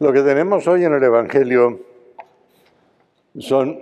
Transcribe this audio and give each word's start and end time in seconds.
Lo 0.00 0.12
que 0.12 0.22
tenemos 0.22 0.66
hoy 0.66 0.84
en 0.84 0.92
el 0.92 1.02
Evangelio 1.04 1.78
son 3.38 3.78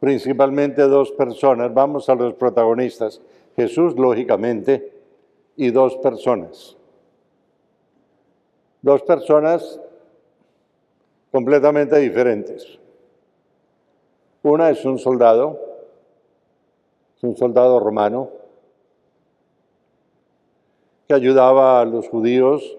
principalmente 0.00 0.82
dos 0.82 1.12
personas. 1.12 1.72
Vamos 1.72 2.08
a 2.08 2.16
los 2.16 2.34
protagonistas. 2.34 3.20
Jesús, 3.54 3.94
lógicamente, 3.96 4.92
y 5.56 5.70
dos 5.70 5.96
personas. 5.98 6.76
Dos 8.82 9.02
personas 9.02 9.80
completamente 11.30 11.96
diferentes. 12.00 12.78
Una 14.42 14.68
es 14.70 14.84
un 14.84 14.98
soldado, 14.98 15.60
un 17.22 17.36
soldado 17.36 17.78
romano, 17.78 18.30
que 21.06 21.14
ayudaba 21.14 21.80
a 21.80 21.84
los 21.84 22.08
judíos 22.08 22.76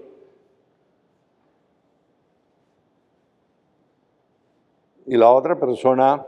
y 5.06 5.18
la 5.18 5.32
otra 5.32 5.60
persona 5.60 6.26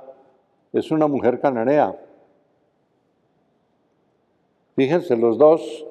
es 0.73 0.91
una 0.91 1.07
mujer 1.07 1.39
cananea. 1.39 1.95
Fíjense, 4.75 5.17
los 5.17 5.37
dos 5.37 5.85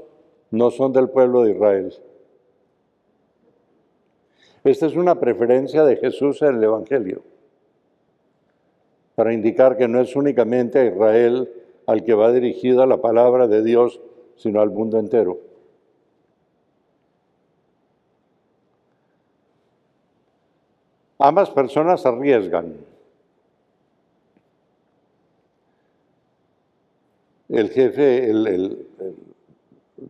no 0.51 0.71
son 0.71 0.93
del 0.93 1.09
pueblo 1.09 1.43
de 1.43 1.53
Israel. 1.53 1.93
Esta 4.63 4.87
es 4.87 4.97
una 4.97 5.19
preferencia 5.19 5.85
de 5.85 5.97
Jesús 5.97 6.43
en 6.43 6.57
el 6.57 6.65
Evangelio, 6.65 7.23
para 9.15 9.33
indicar 9.33 9.77
que 9.77 9.89
no 9.89 10.01
es 10.01 10.15
únicamente 10.17 10.79
a 10.79 10.85
Israel 10.85 11.53
al 11.87 12.05
que 12.05 12.15
va 12.15 12.33
dirigida 12.33 12.85
la 12.87 13.01
palabra 13.01 13.47
de 13.47 13.63
Dios, 13.63 14.01
sino 14.37 14.61
al 14.61 14.71
mundo 14.71 14.99
entero. 14.99 15.39
Ambas 21.19 21.51
personas 21.51 22.05
arriesgan. 22.05 22.77
El 27.49 27.71
jefe, 27.71 28.31
el, 28.31 28.87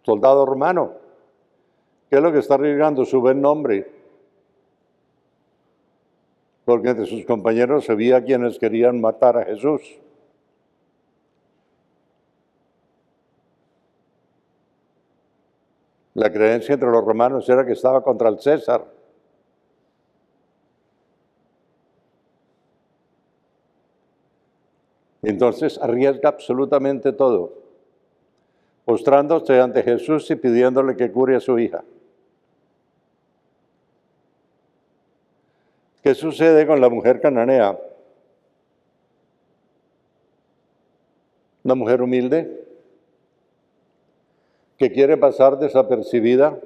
soldado 0.03 0.47
romano, 0.47 0.95
¿qué 2.11 2.17
es 2.17 2.23
lo 2.23 2.33
que 2.33 2.39
está 2.39 2.55
arriesgando? 2.55 3.05
Su 3.05 3.21
buen 3.21 3.41
nombre. 3.41 3.89
Porque 6.65 6.89
entre 6.89 7.07
sus 7.07 7.25
compañeros 7.25 7.87
veía 7.87 8.25
quienes 8.25 8.59
querían 8.59 9.01
matar 9.01 9.37
a 9.37 9.45
Jesús. 9.45 10.01
La 16.15 16.33
creencia 16.33 16.73
entre 16.73 16.91
los 16.91 17.05
romanos 17.05 17.49
era 17.49 17.65
que 17.65 17.73
estaba 17.73 18.03
contra 18.03 18.31
el 18.31 18.41
César. 18.41 18.85
Entonces 25.27 25.77
arriesga 25.83 26.29
absolutamente 26.29 27.13
todo, 27.13 27.53
postrándose 28.85 29.61
ante 29.61 29.83
Jesús 29.83 30.31
y 30.31 30.37
pidiéndole 30.37 30.97
que 30.97 31.11
cure 31.11 31.35
a 31.35 31.41
su 31.41 31.59
hija. 31.59 31.83
¿Qué 36.05 36.15
sucede 36.15 36.65
con 36.65 36.81
la 36.81 36.89
mujer 36.89 37.21
cananea? 37.21 37.77
Una 41.65 41.75
mujer 41.75 42.03
humilde 42.03 42.65
que 44.79 44.93
quiere 44.93 45.17
pasar 45.17 45.59
desapercibida, 45.59 46.57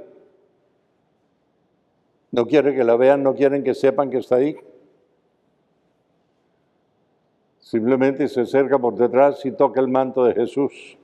no 2.31 2.47
quiere 2.47 2.75
que 2.75 2.85
la 2.85 2.97
vean, 2.97 3.23
no 3.23 3.35
quieren 3.35 3.65
que 3.65 3.73
sepan 3.73 4.11
que 4.11 4.19
está 4.19 4.37
ahí. 4.37 4.55
Simplemente 7.61 8.27
se 8.29 8.41
acerca 8.41 8.79
por 8.79 8.97
detrás 8.97 9.45
y 9.45 9.53
toca 9.53 9.81
el 9.81 9.89
manto 9.89 10.25
de 10.25 10.35
Jesús. 10.35 10.97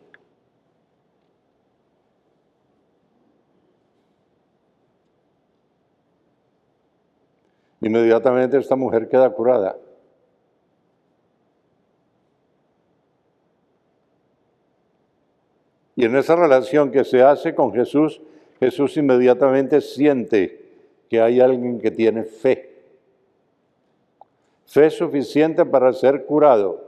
Inmediatamente 7.80 8.58
esta 8.58 8.74
mujer 8.74 9.08
queda 9.08 9.30
curada. 9.30 9.76
Y 15.94 16.04
en 16.04 16.16
esa 16.16 16.36
relación 16.36 16.90
que 16.90 17.04
se 17.04 17.22
hace 17.22 17.54
con 17.54 17.72
Jesús, 17.72 18.20
Jesús 18.60 18.96
inmediatamente 18.96 19.80
siente 19.80 20.64
que 21.08 21.20
hay 21.20 21.40
alguien 21.40 21.80
que 21.80 21.90
tiene 21.90 22.24
fe 22.24 22.75
fe 24.66 24.90
suficiente 24.90 25.64
para 25.64 25.92
ser 25.92 26.26
curado. 26.26 26.84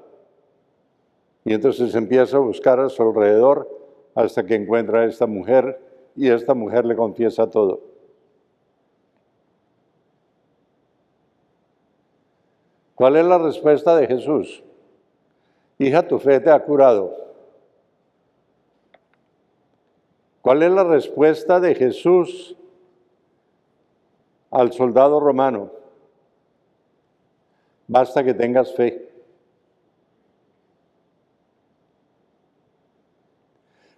Y 1.45 1.55
entonces 1.55 1.95
empieza 1.95 2.37
a 2.37 2.41
buscar 2.41 2.79
a 2.81 2.89
su 2.89 3.03
alrededor 3.03 3.69
hasta 4.15 4.45
que 4.45 4.55
encuentra 4.55 5.01
a 5.01 5.05
esta 5.07 5.27
mujer 5.27 5.81
y 6.15 6.29
esta 6.29 6.53
mujer 6.53 6.85
le 6.85 6.97
confiesa 6.97 7.49
todo. 7.49 7.81
¿Cuál 12.95 13.17
es 13.17 13.25
la 13.25 13.39
respuesta 13.39 13.97
de 13.97 14.09
Jesús? 14.09 14.65
Hija, 15.79 16.07
tu 16.07 16.19
fe 16.19 16.41
te 16.41 16.51
ha 16.51 16.65
curado. 16.65 17.15
¿Cuál 20.43 20.65
es 20.65 20.73
la 20.73 20.83
respuesta 20.83 21.61
de 21.61 21.77
Jesús 21.77 22.57
al 24.51 24.73
soldado 24.73 25.21
romano? 25.21 25.78
Basta 27.89 28.23
que 28.23 28.35
tengas 28.35 28.75
fe. 28.75 29.09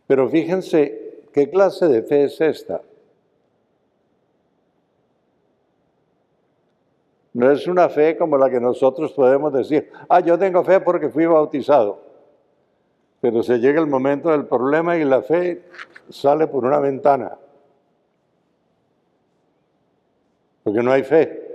Pero 0.06 0.28
fíjense 0.28 1.24
qué 1.32 1.50
clase 1.50 1.86
de 1.88 2.02
fe 2.02 2.24
es 2.24 2.40
esta. 2.40 2.82
No 7.32 7.50
es 7.50 7.66
una 7.66 7.88
fe 7.88 8.16
como 8.16 8.36
la 8.36 8.50
que 8.50 8.60
nosotros 8.60 9.12
podemos 9.12 9.52
decir, 9.52 9.90
ah, 10.08 10.20
yo 10.20 10.38
tengo 10.38 10.64
fe 10.64 10.80
porque 10.80 11.08
fui 11.10 11.26
bautizado. 11.26 12.00
Pero 13.20 13.42
se 13.42 13.58
llega 13.58 13.80
el 13.80 13.86
momento 13.86 14.30
del 14.30 14.46
problema 14.46 14.96
y 14.96 15.04
la 15.04 15.22
fe 15.22 15.62
sale 16.08 16.46
por 16.46 16.64
una 16.64 16.80
ventana. 16.80 17.36
Porque 20.64 20.82
no 20.82 20.92
hay 20.92 21.02
fe. 21.02 21.49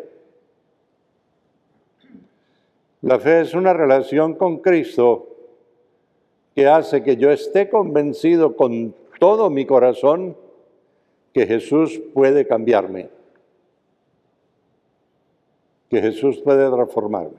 La 3.05 3.19
fe 3.19 3.41
es 3.41 3.53
una 3.53 3.71
relación 3.71 4.33
con 4.33 4.57
Cristo 4.57 5.27
que 6.55 6.67
hace 6.67 7.03
que 7.03 7.17
yo 7.17 7.29
esté 7.29 7.69
convencido 7.69 8.55
con 8.55 8.95
todo 9.19 9.51
mi 9.51 9.67
corazón 9.67 10.35
que 11.31 11.45
Jesús 11.45 12.01
puede 12.16 12.47
cambiarme, 12.47 13.11
que 15.88 16.01
Jesús 16.01 16.41
puede 16.43 16.67
transformarme. 16.67 17.38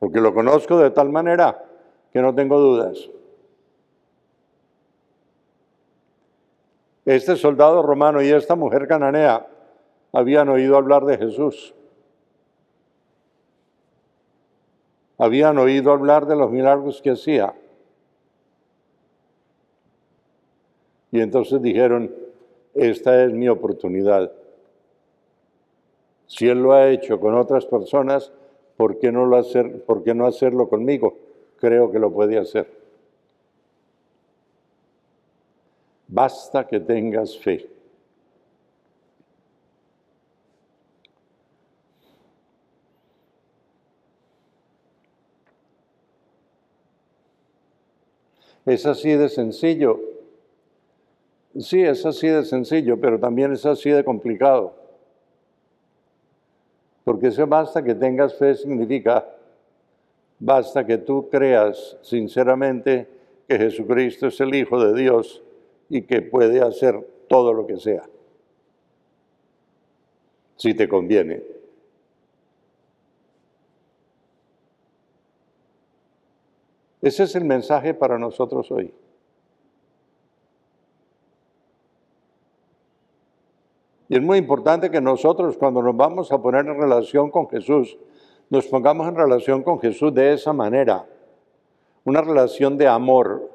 Porque 0.00 0.20
lo 0.20 0.34
conozco 0.34 0.78
de 0.78 0.90
tal 0.90 1.10
manera 1.10 1.66
que 2.12 2.20
no 2.20 2.34
tengo 2.34 2.58
dudas. 2.58 3.08
Este 7.04 7.36
soldado 7.36 7.80
romano 7.80 8.20
y 8.20 8.30
esta 8.30 8.56
mujer 8.56 8.88
cananea 8.88 9.46
habían 10.10 10.48
oído 10.48 10.76
hablar 10.76 11.04
de 11.04 11.16
Jesús. 11.16 11.75
Habían 15.18 15.58
oído 15.58 15.92
hablar 15.92 16.26
de 16.26 16.36
los 16.36 16.50
milagros 16.50 17.00
que 17.00 17.10
hacía. 17.10 17.54
Y 21.10 21.20
entonces 21.20 21.62
dijeron, 21.62 22.14
esta 22.74 23.24
es 23.24 23.32
mi 23.32 23.48
oportunidad. 23.48 24.30
Si 26.26 26.48
Él 26.48 26.62
lo 26.62 26.72
ha 26.72 26.90
hecho 26.90 27.18
con 27.18 27.34
otras 27.34 27.64
personas, 27.64 28.32
¿por 28.76 28.98
qué 28.98 29.10
no, 29.10 29.24
lo 29.24 29.36
hacer, 29.36 29.82
¿por 29.84 30.02
qué 30.02 30.14
no 30.14 30.26
hacerlo 30.26 30.68
conmigo? 30.68 31.16
Creo 31.58 31.90
que 31.90 31.98
lo 31.98 32.12
puede 32.12 32.36
hacer. 32.38 32.70
Basta 36.08 36.66
que 36.66 36.80
tengas 36.80 37.38
fe. 37.38 37.75
Es 48.66 48.84
así 48.84 49.10
de 49.10 49.28
sencillo. 49.28 50.00
Sí, 51.58 51.82
es 51.82 52.04
así 52.04 52.26
de 52.26 52.44
sencillo, 52.44 53.00
pero 53.00 53.18
también 53.18 53.52
es 53.52 53.64
así 53.64 53.90
de 53.90 54.04
complicado. 54.04 54.74
Porque 57.04 57.28
ese 57.28 57.44
basta 57.44 57.82
que 57.82 57.94
tengas 57.94 58.34
fe 58.34 58.56
significa, 58.56 59.26
basta 60.40 60.84
que 60.84 60.98
tú 60.98 61.28
creas 61.30 61.96
sinceramente 62.02 63.08
que 63.48 63.56
Jesucristo 63.56 64.26
es 64.26 64.40
el 64.40 64.54
Hijo 64.54 64.84
de 64.84 65.00
Dios 65.00 65.42
y 65.88 66.02
que 66.02 66.20
puede 66.20 66.60
hacer 66.60 67.00
todo 67.28 67.52
lo 67.52 67.66
que 67.66 67.76
sea, 67.76 68.02
si 70.56 70.74
te 70.74 70.88
conviene. 70.88 71.55
Ese 77.06 77.22
es 77.22 77.36
el 77.36 77.44
mensaje 77.44 77.94
para 77.94 78.18
nosotros 78.18 78.68
hoy. 78.72 78.92
Y 84.08 84.16
es 84.16 84.20
muy 84.20 84.38
importante 84.38 84.90
que 84.90 85.00
nosotros 85.00 85.56
cuando 85.56 85.80
nos 85.82 85.96
vamos 85.96 86.32
a 86.32 86.42
poner 86.42 86.66
en 86.66 86.80
relación 86.80 87.30
con 87.30 87.48
Jesús, 87.48 87.96
nos 88.50 88.66
pongamos 88.66 89.06
en 89.06 89.14
relación 89.14 89.62
con 89.62 89.78
Jesús 89.78 90.12
de 90.14 90.32
esa 90.32 90.52
manera. 90.52 91.06
Una 92.04 92.22
relación 92.22 92.76
de 92.76 92.88
amor, 92.88 93.52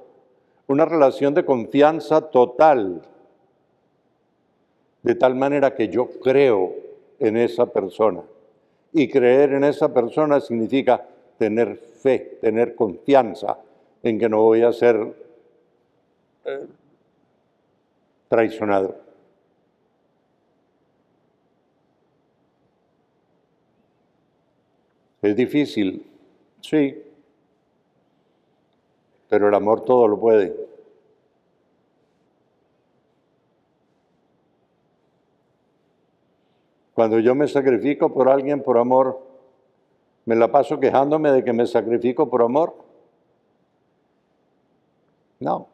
una 0.67 0.85
relación 0.85 1.33
de 1.33 1.43
confianza 1.43 2.21
total. 2.21 3.01
De 5.03 5.15
tal 5.15 5.35
manera 5.35 5.75
que 5.75 5.89
yo 5.89 6.09
creo 6.21 6.73
en 7.19 7.35
esa 7.35 7.65
persona. 7.65 8.21
Y 8.93 9.09
creer 9.09 9.51
en 9.51 9.65
esa 9.65 9.93
persona 9.93 10.39
significa 10.39 11.05
tener 11.41 11.75
fe, 11.75 12.37
tener 12.39 12.75
confianza 12.75 13.57
en 14.03 14.19
que 14.19 14.29
no 14.29 14.43
voy 14.43 14.61
a 14.61 14.71
ser 14.71 14.95
eh, 16.45 16.67
traicionado. 18.29 18.95
Es 25.23 25.35
difícil, 25.35 26.05
sí, 26.61 27.01
pero 29.27 29.47
el 29.47 29.55
amor 29.55 29.83
todo 29.83 30.07
lo 30.07 30.19
puede. 30.19 30.55
Cuando 36.93 37.17
yo 37.17 37.33
me 37.33 37.47
sacrifico 37.47 38.13
por 38.13 38.29
alguien 38.29 38.61
por 38.61 38.77
amor, 38.77 39.30
me 40.31 40.37
la 40.37 40.51
paso 40.51 40.79
quejándome 40.79 41.31
de 41.31 41.43
que 41.43 41.51
me 41.51 41.67
sacrifico 41.67 42.29
por 42.29 42.41
amor. 42.41 42.73
No. 45.39 45.67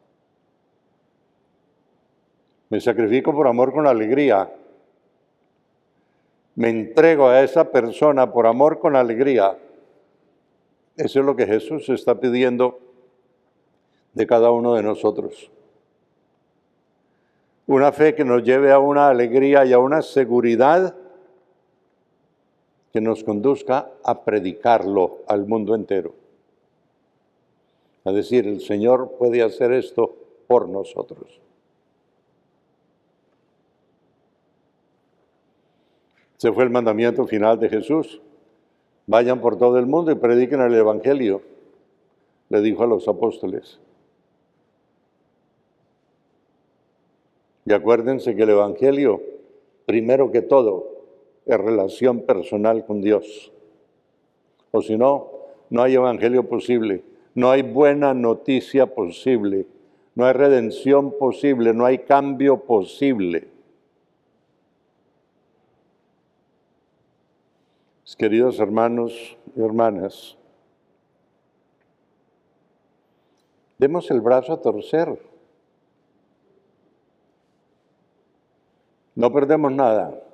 Me 2.70 2.80
sacrifico 2.80 3.32
por 3.32 3.46
amor 3.46 3.72
con 3.72 3.86
alegría 3.86 4.50
me 6.58 6.70
entrego 6.70 7.28
a 7.28 7.40
esa 7.42 7.70
persona 7.70 8.32
por 8.32 8.44
amor 8.44 8.80
con 8.80 8.96
alegría. 8.96 9.56
Eso 10.96 11.20
es 11.20 11.24
lo 11.24 11.36
que 11.36 11.46
Jesús 11.46 11.88
está 11.88 12.18
pidiendo 12.18 12.80
de 14.12 14.26
cada 14.26 14.50
uno 14.50 14.74
de 14.74 14.82
nosotros. 14.82 15.52
Una 17.68 17.92
fe 17.92 18.16
que 18.16 18.24
nos 18.24 18.42
lleve 18.42 18.72
a 18.72 18.80
una 18.80 19.08
alegría 19.08 19.64
y 19.66 19.72
a 19.72 19.78
una 19.78 20.02
seguridad 20.02 20.96
que 22.92 23.00
nos 23.00 23.24
conduzca 23.24 23.90
a 24.02 24.24
predicarlo 24.24 25.18
al 25.26 25.46
mundo 25.46 25.74
entero. 25.74 26.14
A 28.04 28.12
decir, 28.12 28.46
el 28.46 28.60
Señor 28.60 29.16
puede 29.18 29.42
hacer 29.42 29.72
esto 29.72 30.14
por 30.46 30.68
nosotros. 30.68 31.40
Ese 36.38 36.52
fue 36.52 36.64
el 36.64 36.70
mandamiento 36.70 37.26
final 37.26 37.58
de 37.58 37.68
Jesús. 37.68 38.20
Vayan 39.06 39.40
por 39.40 39.58
todo 39.58 39.78
el 39.78 39.86
mundo 39.86 40.12
y 40.12 40.14
prediquen 40.14 40.60
el 40.60 40.74
Evangelio, 40.74 41.42
le 42.48 42.60
dijo 42.60 42.84
a 42.84 42.86
los 42.86 43.08
apóstoles. 43.08 43.80
Y 47.64 47.72
acuérdense 47.72 48.34
que 48.36 48.44
el 48.44 48.50
Evangelio, 48.50 49.20
primero 49.84 50.30
que 50.30 50.40
todo, 50.40 50.97
es 51.48 51.58
relación 51.58 52.20
personal 52.20 52.84
con 52.84 53.00
Dios. 53.00 53.50
O 54.70 54.82
si 54.82 54.96
no, 54.96 55.30
no 55.70 55.82
hay 55.82 55.94
Evangelio 55.94 56.46
posible, 56.46 57.02
no 57.34 57.50
hay 57.50 57.62
buena 57.62 58.12
noticia 58.12 58.94
posible, 58.94 59.66
no 60.14 60.26
hay 60.26 60.34
redención 60.34 61.16
posible, 61.18 61.72
no 61.72 61.86
hay 61.86 61.98
cambio 62.00 62.58
posible. 62.64 63.48
Queridos 68.16 68.58
hermanos 68.58 69.36
y 69.54 69.60
hermanas, 69.60 70.36
demos 73.78 74.10
el 74.10 74.20
brazo 74.20 74.54
a 74.54 74.60
torcer. 74.60 75.16
No 79.14 79.32
perdemos 79.32 79.70
nada 79.70 80.27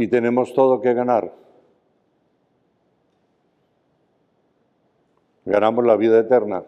y 0.00 0.08
tenemos 0.08 0.54
todo 0.54 0.80
que 0.80 0.94
ganar. 0.94 1.30
Ganamos 5.44 5.84
la 5.84 5.96
vida 5.96 6.18
eterna, 6.18 6.64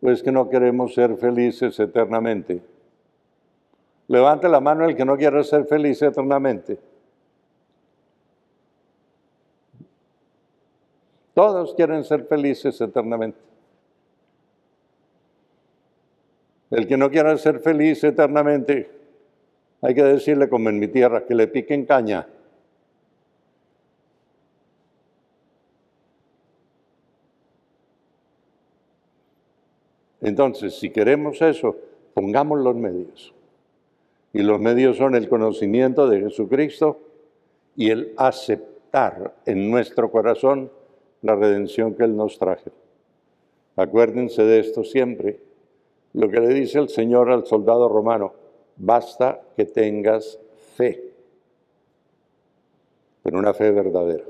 pues 0.00 0.20
que 0.20 0.32
no 0.32 0.48
queremos 0.48 0.92
ser 0.92 1.16
felices 1.16 1.78
eternamente. 1.78 2.60
Levante 4.08 4.48
la 4.48 4.58
mano 4.58 4.84
el 4.84 4.96
que 4.96 5.04
no 5.04 5.16
quiere 5.16 5.44
ser 5.44 5.66
feliz 5.66 6.02
eternamente. 6.02 6.80
Todos 11.34 11.72
quieren 11.74 12.02
ser 12.02 12.24
felices 12.24 12.80
eternamente. 12.80 13.38
El 16.70 16.88
que 16.88 16.96
no 16.96 17.10
quiera 17.10 17.38
ser 17.38 17.60
feliz 17.60 18.02
eternamente, 18.02 18.90
hay 19.82 19.94
que 19.94 20.02
decirle 20.02 20.48
como 20.48 20.68
en 20.68 20.80
mi 20.80 20.88
tierra, 20.88 21.24
que 21.24 21.34
le 21.36 21.46
piquen 21.46 21.86
caña. 21.86 22.26
Entonces, 30.26 30.74
si 30.74 30.90
queremos 30.90 31.40
eso, 31.40 31.76
pongamos 32.12 32.58
los 32.58 32.74
medios. 32.74 33.32
Y 34.32 34.42
los 34.42 34.58
medios 34.58 34.96
son 34.96 35.14
el 35.14 35.28
conocimiento 35.28 36.08
de 36.08 36.18
Jesucristo 36.18 36.98
y 37.76 37.90
el 37.90 38.12
aceptar 38.16 39.36
en 39.46 39.70
nuestro 39.70 40.10
corazón 40.10 40.72
la 41.22 41.36
redención 41.36 41.94
que 41.94 42.02
Él 42.02 42.16
nos 42.16 42.40
traje. 42.40 42.72
Acuérdense 43.76 44.42
de 44.42 44.58
esto 44.58 44.82
siempre. 44.82 45.38
Lo 46.14 46.28
que 46.28 46.40
le 46.40 46.52
dice 46.52 46.80
el 46.80 46.88
Señor 46.88 47.30
al 47.30 47.46
soldado 47.46 47.88
romano, 47.88 48.32
basta 48.78 49.40
que 49.56 49.66
tengas 49.66 50.40
fe, 50.74 51.04
pero 53.22 53.38
una 53.38 53.54
fe 53.54 53.70
verdadera. 53.70 54.24